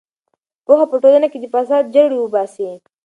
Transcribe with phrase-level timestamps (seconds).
[0.65, 2.67] پوهه په ټولنه کې د فساد جرړې وباسي.